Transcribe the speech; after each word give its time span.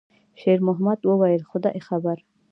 شېرمحمد 0.41 0.99
وویل: 1.09 1.41
«خدای 1.51 1.79
خبر.» 1.87 2.17